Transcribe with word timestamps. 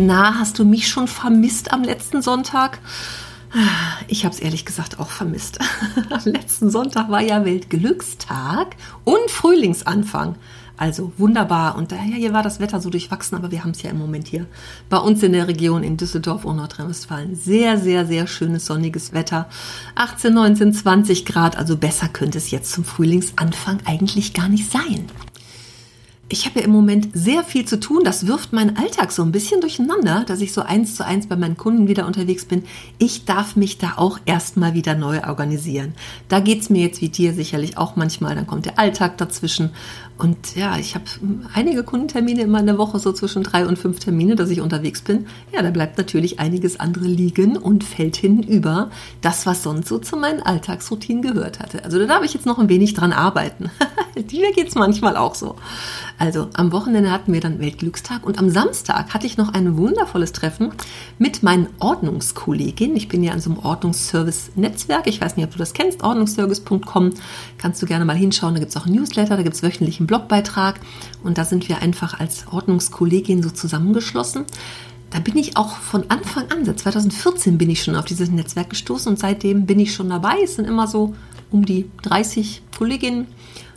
Na, 0.00 0.38
hast 0.38 0.60
du 0.60 0.64
mich 0.64 0.86
schon 0.86 1.08
vermisst 1.08 1.72
am 1.72 1.82
letzten 1.82 2.22
Sonntag? 2.22 2.78
Ich 4.06 4.24
habe 4.24 4.32
es 4.32 4.40
ehrlich 4.40 4.64
gesagt 4.64 5.00
auch 5.00 5.08
vermisst. 5.08 5.58
Am 6.10 6.22
letzten 6.24 6.70
Sonntag 6.70 7.10
war 7.10 7.20
ja 7.20 7.44
Weltglückstag 7.44 8.76
und 9.02 9.28
Frühlingsanfang. 9.28 10.36
Also 10.76 11.12
wunderbar. 11.18 11.74
Und 11.76 11.90
daher 11.90 12.14
hier 12.14 12.32
war 12.32 12.44
das 12.44 12.60
Wetter 12.60 12.80
so 12.80 12.90
durchwachsen, 12.90 13.36
aber 13.36 13.50
wir 13.50 13.64
haben 13.64 13.72
es 13.72 13.82
ja 13.82 13.90
im 13.90 13.98
Moment 13.98 14.28
hier 14.28 14.46
bei 14.88 14.98
uns 14.98 15.20
in 15.24 15.32
der 15.32 15.48
Region 15.48 15.82
in 15.82 15.96
Düsseldorf 15.96 16.44
und 16.44 16.58
Nordrhein-Westfalen. 16.58 17.34
Sehr, 17.34 17.76
sehr, 17.76 18.06
sehr 18.06 18.28
schönes 18.28 18.66
sonniges 18.66 19.12
Wetter. 19.12 19.48
18, 19.96 20.32
19, 20.32 20.74
20 20.74 21.24
Grad. 21.26 21.56
Also 21.56 21.76
besser 21.76 22.06
könnte 22.06 22.38
es 22.38 22.52
jetzt 22.52 22.70
zum 22.70 22.84
Frühlingsanfang 22.84 23.80
eigentlich 23.84 24.32
gar 24.32 24.48
nicht 24.48 24.70
sein 24.70 25.08
ich 26.30 26.44
habe 26.44 26.60
ja 26.60 26.66
im 26.66 26.72
Moment 26.72 27.08
sehr 27.14 27.42
viel 27.42 27.64
zu 27.64 27.80
tun. 27.80 28.02
Das 28.04 28.26
wirft 28.26 28.52
meinen 28.52 28.76
Alltag 28.76 29.12
so 29.12 29.22
ein 29.22 29.32
bisschen 29.32 29.62
durcheinander, 29.62 30.24
dass 30.26 30.42
ich 30.42 30.52
so 30.52 30.60
eins 30.60 30.94
zu 30.94 31.04
eins 31.04 31.26
bei 31.26 31.36
meinen 31.36 31.56
Kunden 31.56 31.88
wieder 31.88 32.06
unterwegs 32.06 32.44
bin. 32.44 32.64
Ich 32.98 33.24
darf 33.24 33.56
mich 33.56 33.78
da 33.78 33.94
auch 33.96 34.18
erstmal 34.26 34.74
wieder 34.74 34.94
neu 34.94 35.22
organisieren. 35.26 35.94
Da 36.28 36.40
geht's 36.40 36.68
mir 36.68 36.82
jetzt 36.82 37.00
wie 37.00 37.08
dir 37.08 37.32
sicherlich 37.32 37.78
auch 37.78 37.96
manchmal. 37.96 38.34
Dann 38.34 38.46
kommt 38.46 38.66
der 38.66 38.78
Alltag 38.78 39.16
dazwischen. 39.16 39.70
Und 40.18 40.54
ja, 40.54 40.76
ich 40.76 40.94
habe 40.94 41.04
einige 41.54 41.82
Kundentermine 41.82 42.42
immer 42.42 42.60
in 42.60 42.66
der 42.66 42.76
Woche, 42.76 42.98
so 42.98 43.12
zwischen 43.12 43.44
drei 43.44 43.66
und 43.66 43.78
fünf 43.78 43.98
Termine, 43.98 44.36
dass 44.36 44.50
ich 44.50 44.60
unterwegs 44.60 45.00
bin. 45.00 45.26
Ja, 45.54 45.62
da 45.62 45.70
bleibt 45.70 45.96
natürlich 45.96 46.40
einiges 46.40 46.78
andere 46.78 47.06
liegen 47.06 47.56
und 47.56 47.84
fällt 47.84 48.16
hinüber 48.16 48.90
das, 49.22 49.46
was 49.46 49.62
sonst 49.62 49.88
so 49.88 49.98
zu 49.98 50.16
meinen 50.16 50.42
Alltagsroutinen 50.42 51.22
gehört 51.22 51.60
hatte. 51.60 51.84
Also 51.84 51.98
da 51.98 52.06
darf 52.06 52.24
ich 52.24 52.34
jetzt 52.34 52.46
noch 52.46 52.58
ein 52.58 52.68
wenig 52.68 52.92
dran 52.92 53.12
arbeiten. 53.12 53.70
Mir 54.32 54.52
geht's 54.52 54.74
manchmal 54.74 55.16
auch 55.16 55.34
so. 55.34 55.56
Also 56.18 56.48
am 56.54 56.72
Wochenende 56.72 57.10
hatten 57.10 57.32
wir 57.32 57.40
dann 57.40 57.60
Weltglückstag 57.60 58.26
und 58.26 58.38
am 58.38 58.50
Samstag 58.50 59.14
hatte 59.14 59.26
ich 59.26 59.36
noch 59.36 59.54
ein 59.54 59.76
wundervolles 59.76 60.32
Treffen 60.32 60.72
mit 61.18 61.42
meinen 61.42 61.68
Ordnungskolleginnen. 61.78 62.96
Ich 62.96 63.08
bin 63.08 63.22
ja 63.22 63.32
an 63.32 63.40
so 63.40 63.50
einem 63.50 63.60
Ordnungsservice-Netzwerk. 63.60 65.06
Ich 65.06 65.20
weiß 65.20 65.36
nicht, 65.36 65.46
ob 65.46 65.52
du 65.52 65.58
das 65.58 65.72
kennst, 65.72 66.02
ordnungsservice.com. 66.02 67.10
Kannst 67.58 67.82
du 67.82 67.86
gerne 67.86 68.04
mal 68.04 68.16
hinschauen. 68.16 68.54
Da 68.54 68.60
gibt 68.60 68.70
es 68.70 68.76
auch 68.76 68.86
ein 68.86 68.92
Newsletter, 68.92 69.36
da 69.36 69.42
gibt 69.42 69.56
es 69.56 69.62
wöchentlich 69.62 70.00
einen 70.00 70.06
Blogbeitrag 70.06 70.80
und 71.22 71.38
da 71.38 71.44
sind 71.44 71.68
wir 71.68 71.80
einfach 71.82 72.18
als 72.18 72.46
Ordnungskollegin 72.50 73.42
so 73.42 73.50
zusammengeschlossen 73.50 74.46
da 75.10 75.20
bin 75.20 75.36
ich 75.36 75.56
auch 75.56 75.76
von 75.76 76.04
Anfang 76.10 76.50
an, 76.50 76.64
seit 76.64 76.80
2014 76.80 77.56
bin 77.56 77.70
ich 77.70 77.82
schon 77.82 77.96
auf 77.96 78.04
dieses 78.04 78.30
Netzwerk 78.30 78.70
gestoßen 78.70 79.10
und 79.10 79.18
seitdem 79.18 79.66
bin 79.66 79.80
ich 79.80 79.94
schon 79.94 80.10
dabei. 80.10 80.36
Es 80.44 80.56
sind 80.56 80.66
immer 80.66 80.86
so 80.86 81.14
um 81.50 81.64
die 81.64 81.90
30 82.02 82.62
Kolleginnen 82.76 83.26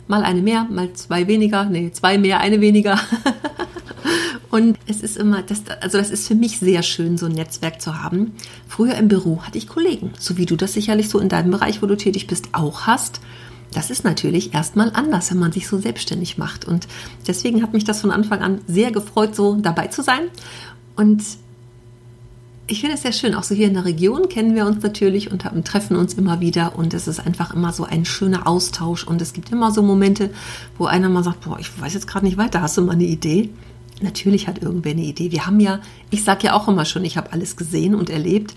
mal 0.08 0.24
eine 0.24 0.42
mehr, 0.42 0.64
mal 0.70 0.92
zwei 0.94 1.26
weniger, 1.26 1.64
nee, 1.64 1.90
zwei 1.92 2.18
mehr, 2.18 2.40
eine 2.40 2.60
weniger. 2.60 2.98
Und 4.50 4.76
es 4.86 5.00
ist 5.00 5.16
immer, 5.16 5.42
das, 5.42 5.62
also 5.80 5.96
das 5.96 6.10
ist 6.10 6.28
für 6.28 6.34
mich 6.34 6.58
sehr 6.58 6.82
schön, 6.82 7.16
so 7.16 7.24
ein 7.24 7.32
Netzwerk 7.32 7.80
zu 7.80 8.02
haben. 8.02 8.32
Früher 8.68 8.96
im 8.96 9.08
Büro 9.08 9.42
hatte 9.42 9.56
ich 9.56 9.66
Kollegen, 9.66 10.10
so 10.18 10.36
wie 10.36 10.44
du 10.44 10.56
das 10.56 10.74
sicherlich 10.74 11.08
so 11.08 11.18
in 11.18 11.30
deinem 11.30 11.50
Bereich, 11.50 11.80
wo 11.80 11.86
du 11.86 11.96
tätig 11.96 12.26
bist, 12.26 12.48
auch 12.52 12.82
hast. 12.82 13.20
Das 13.72 13.88
ist 13.88 14.04
natürlich 14.04 14.52
erstmal 14.52 14.90
anders, 14.92 15.30
wenn 15.30 15.38
man 15.38 15.52
sich 15.52 15.66
so 15.66 15.78
selbstständig 15.78 16.36
macht. 16.36 16.66
Und 16.66 16.86
deswegen 17.26 17.62
hat 17.62 17.72
mich 17.72 17.84
das 17.84 18.02
von 18.02 18.10
Anfang 18.10 18.40
an 18.40 18.60
sehr 18.66 18.92
gefreut, 18.92 19.34
so 19.34 19.56
dabei 19.56 19.86
zu 19.86 20.02
sein. 20.02 20.24
Und 20.96 21.22
ich 22.72 22.80
finde 22.80 22.94
es 22.94 23.02
sehr 23.02 23.12
schön. 23.12 23.34
Auch 23.34 23.42
so 23.42 23.54
hier 23.54 23.66
in 23.66 23.74
der 23.74 23.84
Region 23.84 24.30
kennen 24.30 24.54
wir 24.54 24.64
uns 24.64 24.82
natürlich 24.82 25.30
und 25.30 25.44
haben, 25.44 25.62
treffen 25.62 25.94
uns 25.94 26.14
immer 26.14 26.40
wieder. 26.40 26.74
Und 26.74 26.94
es 26.94 27.06
ist 27.06 27.20
einfach 27.20 27.52
immer 27.52 27.70
so 27.70 27.84
ein 27.84 28.06
schöner 28.06 28.46
Austausch. 28.46 29.04
Und 29.04 29.20
es 29.20 29.34
gibt 29.34 29.52
immer 29.52 29.70
so 29.72 29.82
Momente, 29.82 30.30
wo 30.78 30.86
einer 30.86 31.10
mal 31.10 31.22
sagt, 31.22 31.42
boah, 31.42 31.58
ich 31.58 31.68
weiß 31.78 31.92
jetzt 31.92 32.06
gerade 32.06 32.24
nicht 32.24 32.38
weiter, 32.38 32.62
hast 32.62 32.78
du 32.78 32.82
mal 32.82 32.92
eine 32.92 33.04
Idee? 33.04 33.50
Natürlich 34.00 34.48
hat 34.48 34.62
irgendwer 34.62 34.92
eine 34.92 35.02
Idee. 35.02 35.32
Wir 35.32 35.44
haben 35.44 35.60
ja, 35.60 35.80
ich 36.08 36.24
sage 36.24 36.46
ja 36.46 36.54
auch 36.54 36.66
immer 36.66 36.86
schon, 36.86 37.04
ich 37.04 37.18
habe 37.18 37.30
alles 37.32 37.58
gesehen 37.58 37.94
und 37.94 38.08
erlebt. 38.08 38.54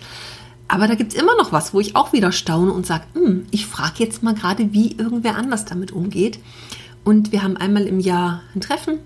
Aber 0.70 0.88
da 0.88 0.96
gibt 0.96 1.14
es 1.14 1.20
immer 1.20 1.36
noch 1.36 1.52
was, 1.52 1.74
wo 1.74 1.81
ich 1.81 1.98
auch 1.98 2.14
wieder 2.14 2.31
staune 2.31 2.72
und 2.72 2.86
sage, 2.86 3.04
hm, 3.16 3.46
ich 3.52 3.68
frage 3.68 3.96
jetzt 3.98 4.24
mal 4.24 4.34
gerade, 4.34 4.72
wie 4.72 4.94
irgendwer 4.94 5.36
anders 5.36 5.66
damit 5.66 5.92
umgeht. 5.92 6.40
Und 7.04 7.34
wir 7.34 7.44
haben 7.44 7.58
einmal 7.58 7.84
im 7.84 8.00
Jahr 8.00 8.44
ein 8.56 8.62
Treffen 8.62 9.00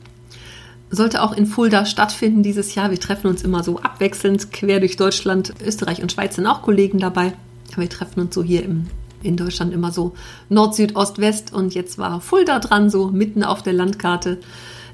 sollte 0.91 1.21
auch 1.21 1.33
in 1.33 1.45
Fulda 1.45 1.85
stattfinden 1.85 2.43
dieses 2.43 2.75
Jahr. 2.75 2.91
Wir 2.91 2.99
treffen 2.99 3.27
uns 3.27 3.43
immer 3.43 3.63
so 3.63 3.79
abwechselnd 3.79 4.51
quer 4.51 4.79
durch 4.79 4.97
Deutschland. 4.97 5.53
Österreich 5.65 6.01
und 6.01 6.11
Schweiz 6.11 6.35
sind 6.35 6.47
auch 6.47 6.61
Kollegen 6.61 6.99
dabei. 6.99 7.33
Aber 7.73 7.81
wir 7.83 7.89
treffen 7.89 8.21
uns 8.21 8.33
so 8.33 8.43
hier 8.43 8.63
im, 8.63 8.87
in 9.21 9.37
Deutschland 9.37 9.73
immer 9.73 9.91
so 9.91 10.13
Nord, 10.49 10.75
Süd, 10.75 10.95
Ost, 10.95 11.19
West. 11.19 11.53
Und 11.53 11.75
jetzt 11.75 11.97
war 11.97 12.21
Fulda 12.21 12.59
dran, 12.59 12.89
so 12.89 13.07
mitten 13.07 13.43
auf 13.43 13.61
der 13.61 13.73
Landkarte. 13.73 14.39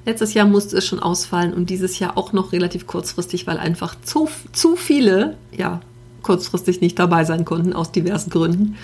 Letztes 0.06 0.34
Jahr 0.34 0.46
musste 0.46 0.78
es 0.78 0.86
schon 0.86 1.00
ausfallen 1.00 1.54
und 1.54 1.70
dieses 1.70 1.98
Jahr 1.98 2.18
auch 2.18 2.32
noch 2.32 2.52
relativ 2.52 2.86
kurzfristig, 2.86 3.48
weil 3.48 3.58
einfach 3.58 3.96
zu, 4.04 4.30
zu 4.52 4.76
viele, 4.76 5.36
ja, 5.52 5.80
kurzfristig 6.22 6.82
nicht 6.82 7.00
dabei 7.00 7.24
sein 7.24 7.46
konnten 7.46 7.74
aus 7.74 7.92
diversen 7.92 8.30
Gründen. 8.30 8.76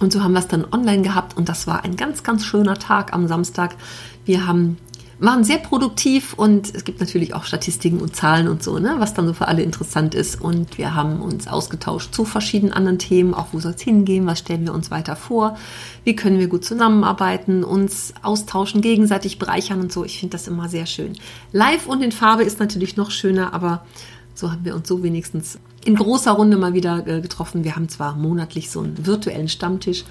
Und 0.00 0.12
so 0.12 0.22
haben 0.22 0.32
wir 0.32 0.40
es 0.40 0.48
dann 0.48 0.66
online 0.72 1.02
gehabt 1.02 1.36
und 1.36 1.48
das 1.48 1.66
war 1.66 1.84
ein 1.84 1.96
ganz, 1.96 2.22
ganz 2.22 2.44
schöner 2.44 2.78
Tag 2.78 3.12
am 3.12 3.28
Samstag. 3.28 3.76
Wir 4.24 4.46
haben 4.46 4.76
waren 5.18 5.44
sehr 5.44 5.58
produktiv 5.58 6.34
und 6.34 6.74
es 6.74 6.84
gibt 6.84 7.00
natürlich 7.00 7.32
auch 7.32 7.44
Statistiken 7.44 8.00
und 8.00 8.14
Zahlen 8.14 8.48
und 8.48 8.62
so, 8.62 8.78
ne, 8.78 8.96
was 8.98 9.14
dann 9.14 9.26
so 9.26 9.32
für 9.32 9.48
alle 9.48 9.62
interessant 9.62 10.14
ist. 10.14 10.40
Und 10.40 10.76
wir 10.76 10.94
haben 10.94 11.22
uns 11.22 11.48
ausgetauscht 11.48 12.14
zu 12.14 12.24
verschiedenen 12.26 12.74
anderen 12.74 12.98
Themen, 12.98 13.32
auch 13.32 13.48
wo 13.52 13.60
soll 13.60 13.72
es 13.72 13.80
hingehen, 13.80 14.26
was 14.26 14.40
stellen 14.40 14.64
wir 14.64 14.74
uns 14.74 14.90
weiter 14.90 15.16
vor, 15.16 15.56
wie 16.04 16.14
können 16.14 16.38
wir 16.38 16.48
gut 16.48 16.64
zusammenarbeiten, 16.64 17.64
uns 17.64 18.12
austauschen, 18.22 18.82
gegenseitig 18.82 19.38
bereichern 19.38 19.80
und 19.80 19.90
so. 19.90 20.04
Ich 20.04 20.20
finde 20.20 20.32
das 20.32 20.48
immer 20.48 20.68
sehr 20.68 20.86
schön. 20.86 21.14
Live 21.52 21.86
und 21.86 22.02
in 22.02 22.12
Farbe 22.12 22.42
ist 22.42 22.60
natürlich 22.60 22.96
noch 22.96 23.10
schöner, 23.10 23.54
aber 23.54 23.86
so 24.34 24.52
haben 24.52 24.66
wir 24.66 24.74
uns 24.74 24.86
so 24.86 25.02
wenigstens 25.02 25.58
in 25.86 25.94
großer 25.94 26.32
Runde 26.32 26.58
mal 26.58 26.74
wieder 26.74 27.06
äh, 27.06 27.20
getroffen. 27.22 27.64
Wir 27.64 27.74
haben 27.74 27.88
zwar 27.88 28.16
monatlich 28.16 28.70
so 28.70 28.80
einen 28.80 29.06
virtuellen 29.06 29.48
Stammtisch, 29.48 30.04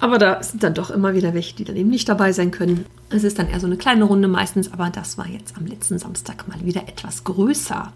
aber 0.00 0.18
da 0.18 0.42
sind 0.42 0.62
dann 0.62 0.74
doch 0.74 0.90
immer 0.90 1.14
wieder 1.14 1.34
welche, 1.34 1.56
die 1.56 1.64
dann 1.64 1.76
eben 1.76 1.88
nicht 1.88 2.08
dabei 2.08 2.32
sein 2.32 2.50
können. 2.50 2.84
Es 3.08 3.24
ist 3.24 3.38
dann 3.38 3.48
eher 3.48 3.60
so 3.60 3.66
eine 3.66 3.76
kleine 3.76 4.04
Runde 4.04 4.28
meistens, 4.28 4.72
aber 4.72 4.90
das 4.90 5.16
war 5.16 5.26
jetzt 5.26 5.56
am 5.56 5.66
letzten 5.66 5.98
Samstag 5.98 6.46
mal 6.48 6.64
wieder 6.64 6.88
etwas 6.88 7.24
größer. 7.24 7.92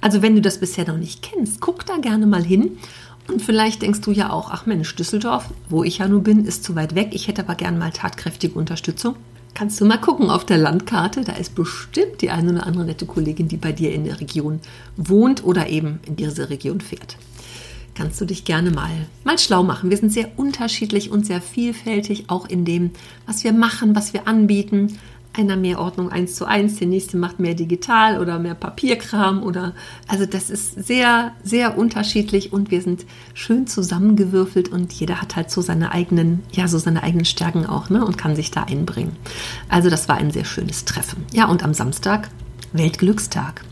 Also 0.00 0.22
wenn 0.22 0.34
du 0.34 0.40
das 0.40 0.58
bisher 0.58 0.86
noch 0.86 0.96
nicht 0.96 1.22
kennst, 1.22 1.60
guck 1.60 1.84
da 1.86 1.96
gerne 1.96 2.26
mal 2.26 2.44
hin. 2.44 2.78
Und 3.28 3.42
vielleicht 3.42 3.82
denkst 3.82 4.00
du 4.00 4.12
ja 4.12 4.30
auch, 4.30 4.50
ach 4.50 4.66
Mensch, 4.66 4.94
Düsseldorf, 4.96 5.50
wo 5.68 5.84
ich 5.84 5.98
ja 5.98 6.08
nun 6.08 6.22
bin, 6.22 6.44
ist 6.44 6.64
zu 6.64 6.74
weit 6.74 6.94
weg. 6.94 7.10
Ich 7.12 7.28
hätte 7.28 7.42
aber 7.42 7.54
gerne 7.54 7.78
mal 7.78 7.92
tatkräftige 7.92 8.58
Unterstützung. 8.58 9.16
Kannst 9.54 9.80
du 9.80 9.84
mal 9.84 9.98
gucken 9.98 10.30
auf 10.30 10.44
der 10.44 10.58
Landkarte, 10.58 11.22
da 11.22 11.32
ist 11.32 11.54
bestimmt 11.54 12.22
die 12.22 12.30
eine 12.30 12.52
oder 12.52 12.66
andere 12.66 12.84
nette 12.84 13.06
Kollegin, 13.06 13.48
die 13.48 13.56
bei 13.56 13.72
dir 13.72 13.92
in 13.92 14.04
der 14.04 14.20
Region 14.20 14.60
wohnt 14.96 15.44
oder 15.44 15.68
eben 15.68 15.98
in 16.06 16.16
diese 16.16 16.50
Region 16.50 16.80
fährt 16.80 17.16
kannst 18.00 18.18
du 18.18 18.24
dich 18.24 18.46
gerne 18.46 18.70
mal, 18.70 18.88
mal 19.24 19.38
schlau 19.38 19.62
machen. 19.62 19.90
Wir 19.90 19.98
sind 19.98 20.10
sehr 20.10 20.30
unterschiedlich 20.38 21.10
und 21.10 21.26
sehr 21.26 21.42
vielfältig, 21.42 22.24
auch 22.28 22.48
in 22.48 22.64
dem, 22.64 22.92
was 23.26 23.44
wir 23.44 23.52
machen, 23.52 23.94
was 23.94 24.14
wir 24.14 24.26
anbieten. 24.26 24.98
Einer 25.34 25.58
mehr 25.58 25.78
Ordnung 25.78 26.10
eins 26.10 26.34
zu 26.34 26.46
eins, 26.46 26.76
der 26.76 26.88
nächste 26.88 27.18
macht 27.18 27.40
mehr 27.40 27.54
digital 27.54 28.18
oder 28.18 28.38
mehr 28.38 28.54
Papierkram 28.54 29.42
oder 29.42 29.74
also 30.08 30.24
das 30.24 30.48
ist 30.48 30.82
sehr, 30.86 31.32
sehr 31.44 31.76
unterschiedlich 31.76 32.54
und 32.54 32.70
wir 32.70 32.80
sind 32.80 33.04
schön 33.34 33.66
zusammengewürfelt 33.66 34.70
und 34.70 34.94
jeder 34.94 35.20
hat 35.20 35.36
halt 35.36 35.50
so 35.50 35.60
seine 35.60 35.92
eigenen, 35.92 36.40
ja, 36.52 36.68
so 36.68 36.78
seine 36.78 37.02
eigenen 37.02 37.26
Stärken 37.26 37.66
auch, 37.66 37.90
ne, 37.90 38.02
und 38.02 38.16
kann 38.16 38.34
sich 38.34 38.50
da 38.50 38.62
einbringen. 38.62 39.14
Also 39.68 39.90
das 39.90 40.08
war 40.08 40.16
ein 40.16 40.30
sehr 40.30 40.46
schönes 40.46 40.86
Treffen. 40.86 41.26
Ja, 41.34 41.48
und 41.48 41.62
am 41.62 41.74
Samstag 41.74 42.30
Weltglückstag. 42.72 43.62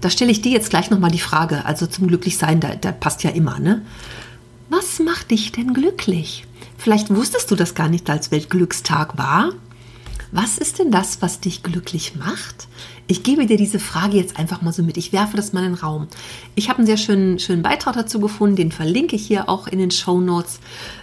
Da 0.00 0.10
stelle 0.10 0.30
ich 0.30 0.42
dir 0.42 0.52
jetzt 0.52 0.70
gleich 0.70 0.90
nochmal 0.90 1.10
die 1.10 1.18
Frage, 1.18 1.64
also 1.64 1.86
zum 1.86 2.06
Glücklichsein, 2.08 2.60
da, 2.60 2.74
da 2.74 2.92
passt 2.92 3.22
ja 3.22 3.30
immer, 3.30 3.58
ne? 3.58 3.82
Was 4.68 4.98
macht 4.98 5.30
dich 5.30 5.52
denn 5.52 5.74
glücklich? 5.74 6.44
Vielleicht 6.76 7.14
wusstest 7.14 7.50
du 7.50 7.56
das 7.56 7.74
gar 7.74 7.88
nicht, 7.88 8.10
als 8.10 8.30
Weltglückstag 8.30 9.16
war. 9.16 9.52
Was 10.32 10.58
ist 10.58 10.78
denn 10.78 10.90
das, 10.90 11.22
was 11.22 11.40
dich 11.40 11.62
glücklich 11.62 12.16
macht? 12.16 12.66
Ich 13.08 13.22
gebe 13.22 13.46
dir 13.46 13.56
diese 13.56 13.78
Frage 13.78 14.16
jetzt 14.16 14.36
einfach 14.36 14.62
mal 14.62 14.72
so 14.72 14.82
mit. 14.82 14.96
Ich 14.96 15.12
werfe 15.12 15.36
das 15.36 15.52
mal 15.52 15.64
in 15.64 15.72
den 15.72 15.80
Raum. 15.80 16.08
Ich 16.56 16.68
habe 16.68 16.78
einen 16.78 16.86
sehr 16.86 16.96
schönen, 16.96 17.38
schönen 17.38 17.62
Beitrag 17.62 17.94
dazu 17.94 18.18
gefunden, 18.18 18.56
den 18.56 18.72
verlinke 18.72 19.14
ich 19.14 19.24
hier 19.24 19.48
auch 19.48 19.68
in 19.68 19.78
den 19.78 19.92
Show 19.92 20.20
Notes. 20.20 20.58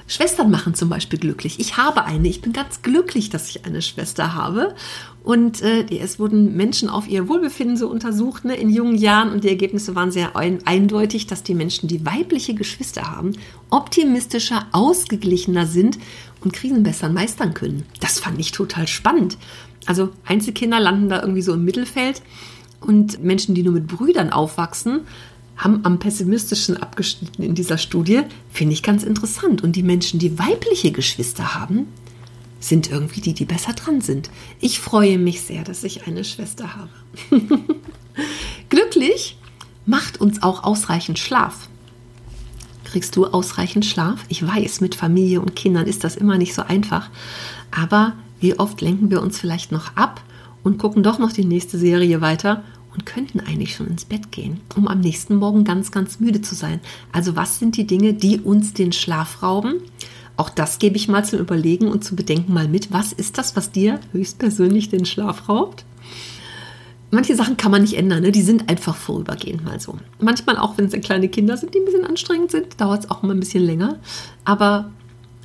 Schwestern 0.06 0.52
machen 0.52 0.75
zum 0.75 0.90
Beispiel 0.90 1.18
glücklich. 1.18 1.62
Ich 1.62 1.78
habe 1.78 2.04
eine. 2.04 2.28
Ich 2.28 2.42
bin 2.42 2.52
ganz 2.52 2.81
glücklich, 2.81 3.30
dass 3.30 3.50
ich 3.50 3.66
eine 3.66 3.81
Schwester 3.81 4.34
habe. 4.34 4.75
Und 5.24 5.62
äh, 5.62 5.86
es 5.98 6.20
wurden 6.20 6.58
Menschen 6.58 6.90
auf 6.90 7.08
ihr 7.08 7.30
Wohlbefinden 7.30 7.78
so 7.78 7.88
untersucht 7.88 8.44
ne, 8.44 8.56
in 8.56 8.70
jungen 8.70 8.98
Jahren 8.98 9.31
und 9.31 9.46
die 9.46 9.50
Ergebnisse 9.50 9.96
waren 9.96 10.12
sehr 10.12 10.36
ein, 10.36 10.60
eindeutig, 10.68 11.28
dass 11.28 11.44
die 11.44 11.56
Menschen, 11.56 11.88
die 11.88 12.06
weibliche 12.06 12.54
Geschwister 12.54 13.10
haben, 13.10 13.31
optimistischer, 13.70 14.68
ausgeglichener 14.74 15.66
sind 15.66 15.98
und 16.44 16.54
Krisen 16.54 16.84
besser 16.84 17.10
meistern 17.10 17.54
können. 17.54 17.86
Das 18.00 18.19
fand 18.19 18.40
ich 18.40 18.51
total 18.51 18.88
spannend. 18.88 19.38
Also 19.86 20.12
Einzelkinder 20.25 20.80
landen 20.80 21.10
da 21.10 21.22
irgendwie 21.22 21.42
so 21.42 21.54
im 21.54 21.66
Mittelfeld 21.66 22.22
und 22.80 23.24
Menschen, 23.24 23.56
die 23.56 23.63
nur 23.63 23.74
mit 23.74 23.88
Brüdern 23.88 24.31
aufwachsen, 24.31 25.01
haben 25.56 25.81
am 25.84 26.00
pessimistischen 26.00 26.78
abgeschnitten 26.78 27.44
in 27.44 27.56
dieser 27.56 27.78
Studie, 27.78 28.22
finde 28.51 28.74
ich 28.74 28.84
ganz 28.84 29.04
interessant. 29.04 29.63
Und 29.63 29.75
die 29.75 29.84
Menschen, 29.84 30.19
die 30.19 30.40
weibliche 30.40 30.92
Geschwister 30.92 31.54
haben, 31.54 31.88
sind 32.60 32.89
irgendwie 32.89 33.22
die, 33.22 33.34
die 33.34 33.46
besser 33.46 33.74
dran 33.74 34.01
sind. 34.01 34.30
Ich 34.60 34.80
freue 34.80 35.18
mich 35.18 35.42
sehr, 35.42 35.63
dass 35.63 35.84
ich 35.84 36.07
eine 36.07 36.24
Schwester 36.24 36.75
habe. 36.75 36.89
Glücklich 38.69 39.38
macht 39.86 40.19
uns 40.19 40.42
auch 40.42 40.63
ausreichend 40.63 41.19
Schlaf. 41.19 41.68
Kriegst 42.94 43.16
du 43.16 43.25
ausreichend 43.25 43.88
Schlaf? 43.88 44.24
Ich 44.30 44.45
weiß, 44.45 44.80
mit 44.80 44.94
Familie 44.94 45.42
und 45.42 45.56
Kindern 45.56 45.88
ist 45.88 46.04
das 46.04 46.16
immer 46.16 46.38
nicht 46.38 46.54
so 46.54 46.62
einfach. 46.62 47.10
Aber 47.72 48.13
wie 48.40 48.60
oft 48.60 48.81
lenken 48.81 49.10
wir 49.10 49.19
uns 49.19 49.40
vielleicht 49.40 49.72
noch 49.72 49.95
ab 49.95 50.22
und 50.62 50.78
gucken 50.78 51.01
doch 51.01 51.18
noch 51.18 51.31
die 51.31 51.44
nächste 51.44 51.80
Serie 51.80 52.22
weiter 52.22 52.62
und 52.94 53.07
könnten 53.07 53.40
eigentlich 53.40 53.75
schon 53.75 53.88
ins 53.88 54.06
Bett 54.06 54.31
gehen, 54.31 54.60
um 54.75 54.88
am 54.88 55.00
nächsten 55.00 55.38
Morgen 55.38 55.63
ganz, 55.63 55.92
ganz 55.92 56.19
müde 56.19 56.44
zu 56.44 56.54
sein. 56.54 56.81
Also 57.12 57.36
was 57.36 57.57
sind 57.57 57.78
die 57.78 57.88
Dinge, 57.88 58.13
die 58.13 58.40
uns 58.40 58.74
den 58.74 58.92
Schlaf 58.92 59.42
rauben? 59.42 59.81
Auch 60.38 60.51
das 60.51 60.78
gebe 60.78 60.96
ich 60.96 61.07
mal 61.07 61.25
zum 61.25 61.39
Überlegen 61.39 61.88
und 61.88 62.04
zu 62.04 62.16
bedenken 62.16 62.54
mal 62.54 62.68
mit. 62.68 62.92
Was 62.92 63.12
ist 63.12 63.39
das, 63.39 63.56
was 63.56 63.72
dir 63.72 64.01
höchstpersönlich 64.12 64.89
den 64.89 65.06
Schlaf 65.06 65.50
raubt? 65.50 65.84
Manche 67.13 67.36
Sachen 67.36 67.57
kann 67.57 67.69
man 67.69 67.83
nicht 67.83 67.94
ändern, 67.94 68.24
ne? 68.24 68.31
die 68.31 68.42
sind 68.42 68.69
einfach 68.69 68.95
vorübergehend 68.95 69.63
mal 69.63 69.80
so. 69.80 70.00
Manchmal 70.19 70.57
auch, 70.57 70.80
wenn 70.80 70.86
es 70.86 71.00
kleine 71.01 71.30
Kinder 71.30 71.57
sind, 71.57 71.75
die 71.75 71.77
ein 71.77 71.86
bisschen 71.86 72.07
anstrengend 72.07 72.50
sind, 72.50 72.81
dauert 72.81 73.04
es 73.04 73.12
auch 73.12 73.21
mal 73.21 73.36
ein 73.36 73.39
bisschen 73.39 73.63
länger. 73.63 74.00
Aber 74.45 74.89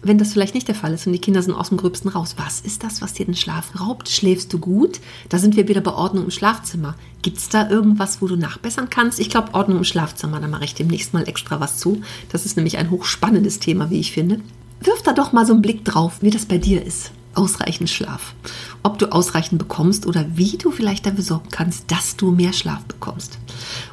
wenn 0.01 0.17
das 0.17 0.33
vielleicht 0.33 0.55
nicht 0.55 0.67
der 0.67 0.75
Fall 0.75 0.95
ist 0.95 1.07
und 1.07 1.13
die 1.13 1.19
Kinder 1.19 1.43
sind 1.43 1.53
aus 1.53 1.69
dem 1.69 1.77
Gröbsten 1.77 2.09
raus, 2.09 2.37
was 2.39 2.63
ist 2.63 2.85
das, 2.85 3.03
was 3.03 3.13
dir 3.13 3.27
den 3.27 3.37
Schlaf 3.37 3.79
raubt? 3.79 4.09
Schläfst 4.09 4.51
du 4.51 4.59
gut? 4.59 5.01
Da 5.29 5.37
sind 5.37 5.57
wir 5.57 5.69
wieder 5.69 5.83
bei 5.83 5.93
Ordnung 5.93 6.25
im 6.25 6.31
Schlafzimmer. 6.31 6.95
Gibt 7.21 7.37
es 7.37 7.51
da 7.51 7.69
irgendwas, 7.69 8.23
wo 8.23 8.29
du 8.29 8.37
nachbessern 8.37 8.89
kannst? 8.89 9.21
Ich 9.21 9.29
glaube, 9.29 9.53
Ordnung 9.53 9.77
im 9.77 9.85
Schlafzimmer, 9.85 10.41
da 10.41 10.49
mache 10.49 10.65
ich 10.65 10.75
demnächst 10.75 11.13
mal 11.13 11.29
extra 11.29 11.61
was 11.61 11.77
zu. 11.77 12.01
Das 12.33 12.47
ist 12.47 12.57
nämlich 12.57 12.79
ein 12.79 12.91
hochspannendes 12.91 13.59
Thema, 13.59 13.91
wie 13.91 14.01
ich 14.01 14.13
finde. 14.13 14.41
Wirf 14.81 15.03
da 15.03 15.13
doch 15.13 15.33
mal 15.33 15.45
so 15.45 15.53
einen 15.53 15.61
Blick 15.61 15.85
drauf, 15.85 16.23
wie 16.23 16.31
das 16.31 16.47
bei 16.47 16.57
dir 16.57 16.83
ist. 16.83 17.11
Ausreichend 17.39 17.89
Schlaf. 17.89 18.35
Ob 18.83 18.99
du 18.99 19.13
ausreichend 19.13 19.61
bekommst 19.61 20.07
oder 20.07 20.27
wie 20.35 20.59
du 20.59 20.73
vielleicht 20.73 21.07
dafür 21.07 21.23
sorgen 21.23 21.51
kannst, 21.53 21.89
dass 21.93 22.17
du 22.17 22.33
mehr 22.33 22.53
Schlaf 22.53 22.83
bekommst. 22.87 23.39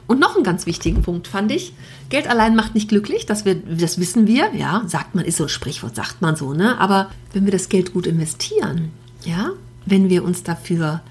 Und 0.07 0.19
noch 0.19 0.35
einen 0.35 0.43
ganz 0.43 0.65
wichtigen 0.65 1.03
Punkt 1.03 1.27
fand 1.27 1.51
ich. 1.51 1.73
Geld 2.09 2.27
allein 2.27 2.55
macht 2.55 2.73
nicht 2.73 2.89
glücklich, 2.89 3.27
das, 3.27 3.45
wir, 3.45 3.55
das 3.55 3.99
wissen 3.99 4.25
wir, 4.25 4.55
ja, 4.55 4.81
sagt 4.87 5.13
man, 5.13 5.25
ist 5.25 5.37
so 5.37 5.43
ein 5.43 5.49
Sprichwort, 5.49 5.95
sagt 5.95 6.23
man 6.23 6.35
so, 6.35 6.53
ne? 6.53 6.79
Aber 6.79 7.11
wenn 7.33 7.45
wir 7.45 7.51
das 7.51 7.69
Geld 7.69 7.93
gut 7.93 8.07
investieren, 8.07 8.91
ja, 9.23 9.51
wenn 9.85 10.09
wir 10.09 10.23
uns 10.23 10.41
dafür 10.41 11.01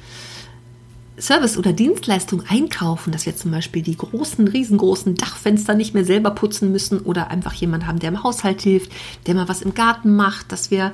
Service 1.16 1.56
oder 1.56 1.72
Dienstleistung 1.72 2.42
einkaufen, 2.48 3.12
dass 3.12 3.26
wir 3.26 3.36
zum 3.36 3.52
Beispiel 3.52 3.82
die 3.82 3.96
großen, 3.96 4.48
riesengroßen 4.48 5.14
Dachfenster 5.14 5.74
nicht 5.74 5.94
mehr 5.94 6.04
selber 6.04 6.32
putzen 6.32 6.72
müssen 6.72 6.98
oder 6.98 7.30
einfach 7.30 7.54
jemand 7.54 7.86
haben, 7.86 8.00
der 8.00 8.08
im 8.08 8.24
Haushalt 8.24 8.62
hilft, 8.62 8.90
der 9.26 9.36
mal 9.36 9.48
was 9.48 9.62
im 9.62 9.74
Garten 9.74 10.16
macht, 10.16 10.50
dass 10.50 10.72
wir 10.72 10.92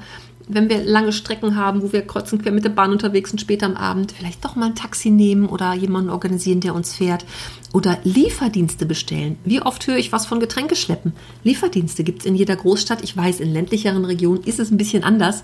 wenn 0.54 0.68
wir 0.68 0.84
lange 0.84 1.12
Strecken 1.12 1.56
haben, 1.56 1.82
wo 1.82 1.92
wir 1.92 2.06
kreuz 2.06 2.32
und 2.32 2.42
quer 2.42 2.52
mit 2.52 2.64
der 2.64 2.70
Bahn 2.70 2.92
unterwegs 2.92 3.30
sind, 3.30 3.40
später 3.40 3.66
am 3.66 3.76
Abend, 3.76 4.12
vielleicht 4.12 4.44
doch 4.44 4.56
mal 4.56 4.66
ein 4.66 4.74
Taxi 4.74 5.10
nehmen 5.10 5.46
oder 5.46 5.74
jemanden 5.74 6.10
organisieren, 6.10 6.60
der 6.60 6.74
uns 6.74 6.94
fährt. 6.94 7.24
Oder 7.72 7.98
Lieferdienste 8.02 8.84
bestellen. 8.84 9.38
Wie 9.44 9.62
oft 9.62 9.86
höre 9.86 9.96
ich 9.96 10.12
was 10.12 10.26
von 10.26 10.40
Getränkeschleppen? 10.40 11.12
Lieferdienste 11.44 12.02
gibt 12.02 12.20
es 12.20 12.26
in 12.26 12.34
jeder 12.34 12.56
Großstadt. 12.56 13.02
Ich 13.04 13.16
weiß, 13.16 13.40
in 13.40 13.52
ländlicheren 13.52 14.04
Regionen 14.04 14.42
ist 14.42 14.58
es 14.58 14.70
ein 14.70 14.76
bisschen 14.76 15.04
anders. 15.04 15.42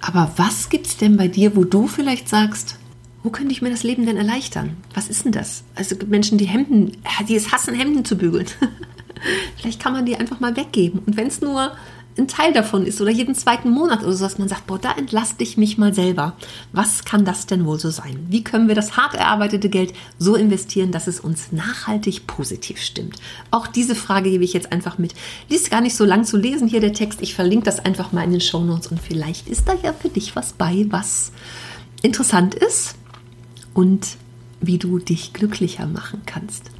Aber 0.00 0.32
was 0.36 0.70
gibt 0.70 0.86
es 0.86 0.96
denn 0.96 1.16
bei 1.16 1.28
dir, 1.28 1.54
wo 1.54 1.64
du 1.64 1.86
vielleicht 1.86 2.28
sagst, 2.28 2.76
wo 3.22 3.30
könnte 3.30 3.52
ich 3.52 3.60
mir 3.60 3.70
das 3.70 3.82
Leben 3.82 4.06
denn 4.06 4.16
erleichtern? 4.16 4.76
Was 4.94 5.08
ist 5.08 5.24
denn 5.24 5.32
das? 5.32 5.64
Also 5.74 5.96
Menschen, 6.06 6.38
die 6.38 6.46
Hemden, 6.46 6.92
die 7.28 7.34
es 7.34 7.52
hassen, 7.52 7.74
Hemden 7.74 8.04
zu 8.04 8.16
bügeln. 8.16 8.46
Vielleicht 9.56 9.82
kann 9.82 9.92
man 9.92 10.06
die 10.06 10.16
einfach 10.16 10.40
mal 10.40 10.56
weggeben. 10.56 11.00
Und 11.04 11.16
wenn 11.16 11.26
es 11.26 11.40
nur 11.40 11.72
ein 12.18 12.28
Teil 12.28 12.52
davon 12.52 12.86
ist 12.86 13.00
oder 13.00 13.10
jeden 13.10 13.34
zweiten 13.34 13.70
Monat 13.70 14.02
oder 14.02 14.12
so, 14.12 14.24
dass 14.24 14.38
man 14.38 14.48
sagt, 14.48 14.66
boah, 14.66 14.78
da 14.78 14.92
entlaste 14.92 15.42
ich 15.42 15.56
mich 15.56 15.76
mal 15.76 15.92
selber. 15.92 16.34
Was 16.72 17.04
kann 17.04 17.24
das 17.24 17.46
denn 17.46 17.66
wohl 17.66 17.78
so 17.78 17.90
sein? 17.90 18.26
Wie 18.28 18.42
können 18.42 18.68
wir 18.68 18.74
das 18.74 18.96
hart 18.96 19.14
erarbeitete 19.14 19.68
Geld 19.68 19.92
so 20.18 20.34
investieren, 20.34 20.92
dass 20.92 21.06
es 21.06 21.20
uns 21.20 21.52
nachhaltig 21.52 22.26
positiv 22.26 22.80
stimmt? 22.80 23.16
Auch 23.50 23.66
diese 23.66 23.94
Frage 23.94 24.30
gebe 24.30 24.44
ich 24.44 24.54
jetzt 24.54 24.72
einfach 24.72 24.98
mit. 24.98 25.14
Die 25.50 25.56
ist 25.56 25.70
gar 25.70 25.80
nicht 25.80 25.96
so 25.96 26.04
lang 26.04 26.24
zu 26.24 26.36
lesen 26.36 26.68
hier 26.68 26.80
der 26.80 26.94
Text. 26.94 27.20
Ich 27.20 27.34
verlinke 27.34 27.66
das 27.66 27.84
einfach 27.84 28.12
mal 28.12 28.24
in 28.24 28.32
den 28.32 28.40
Show 28.40 28.64
Notes 28.64 28.86
und 28.86 29.00
vielleicht 29.00 29.48
ist 29.48 29.68
da 29.68 29.74
ja 29.82 29.92
für 29.92 30.08
dich 30.08 30.36
was 30.36 30.52
bei, 30.54 30.86
was 30.88 31.32
interessant 32.02 32.54
ist 32.54 32.94
und 33.74 34.16
wie 34.60 34.78
du 34.78 34.98
dich 34.98 35.32
glücklicher 35.32 35.86
machen 35.86 36.22
kannst. 36.24 36.70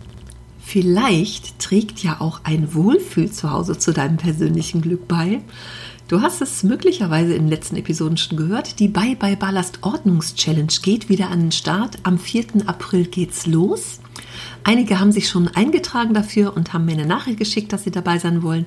Vielleicht 0.68 1.60
trägt 1.60 2.02
ja 2.02 2.20
auch 2.20 2.40
ein 2.42 2.74
Wohlfühl 2.74 3.30
zu 3.30 3.52
Hause 3.52 3.78
zu 3.78 3.92
deinem 3.92 4.16
persönlichen 4.16 4.82
Glück 4.82 5.06
bei. 5.06 5.40
Du 6.08 6.22
hast 6.22 6.42
es 6.42 6.64
möglicherweise 6.64 7.34
in 7.34 7.44
den 7.44 7.48
letzten 7.48 7.76
Episoden 7.76 8.16
schon 8.16 8.36
gehört. 8.36 8.80
Die 8.80 8.88
Bye 8.88 9.14
Bye 9.14 9.36
Ballast 9.36 9.78
Ordnungs-Challenge 9.82 10.72
geht 10.82 11.08
wieder 11.08 11.30
an 11.30 11.38
den 11.38 11.52
Start. 11.52 11.98
Am 12.02 12.18
4. 12.18 12.66
April 12.66 13.06
geht's 13.06 13.46
los. 13.46 14.00
Einige 14.64 14.98
haben 14.98 15.12
sich 15.12 15.28
schon 15.28 15.46
eingetragen 15.46 16.14
dafür 16.14 16.56
und 16.56 16.72
haben 16.72 16.84
mir 16.84 16.94
eine 16.94 17.06
Nachricht 17.06 17.38
geschickt, 17.38 17.72
dass 17.72 17.84
sie 17.84 17.92
dabei 17.92 18.18
sein 18.18 18.42
wollen. 18.42 18.66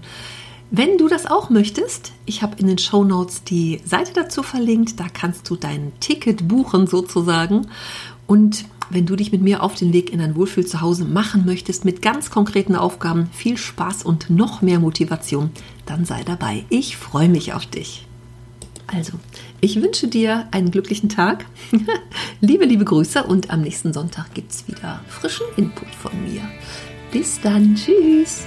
Wenn 0.72 0.98
du 0.98 1.10
das 1.10 1.25
auch 1.25 1.50
möchtest, 1.50 2.13
ich 2.25 2.42
habe 2.44 2.56
in 2.60 2.68
den 2.68 2.78
Show 2.78 3.04
Notes 3.04 3.44
die 3.44 3.81
Seite 3.84 4.13
dazu 4.13 4.42
verlinkt. 4.42 5.01
Da 5.01 5.07
kannst 5.13 5.50
du 5.50 5.57
dein 5.57 5.92
Ticket 6.00 6.48
buchen 6.48 6.88
sozusagen. 6.88 7.68
Und 8.25 8.63
wenn 8.89 9.06
du 9.06 9.15
dich 9.15 9.31
mit 9.31 9.41
mir 9.41 9.63
auf 9.63 9.75
den 9.75 9.94
Weg 9.94 10.12
in 10.12 10.21
ein 10.21 10.36
Wohlfühl 10.36 10.65
zu 10.65 10.81
Hause 10.81 11.06
machen 11.06 11.45
möchtest 11.45 11.86
mit 11.86 12.01
ganz 12.01 12.30
konkreten 12.30 12.75
Aufgaben, 12.75 13.30
viel 13.31 13.57
Spaß 13.57 14.03
und 14.03 14.30
noch 14.30 14.62
mehr 14.62 14.80
Motivation, 14.80 15.51
dann 15.86 16.06
sei 16.06 16.24
dabei. 16.24 16.65
Ich 16.69 16.97
freue 16.97 17.30
mich 17.30 17.53
auf 17.53 17.65
dich. 17.65 18.05
Also, 18.88 19.13
ich 19.62 19.81
wünsche 19.81 20.08
dir 20.08 20.48
einen 20.51 20.72
glücklichen 20.72 21.10
Tag. 21.10 21.46
liebe, 22.41 22.65
liebe 22.65 22.86
Grüße 22.86 23.24
und 23.24 23.51
am 23.51 23.62
nächsten 23.62 23.93
Sonntag 23.93 24.34
gibt 24.34 24.51
es 24.51 24.67
wieder 24.67 25.01
frischen 25.08 25.46
Input 25.58 25.89
von 25.89 26.12
mir. 26.24 26.41
Bis 27.12 27.39
dann. 27.41 27.75
Tschüss. 27.75 28.46